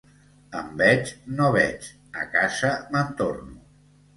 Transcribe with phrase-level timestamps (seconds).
[0.61, 1.91] Enveig no veig,
[2.25, 3.63] a casa me'n torno.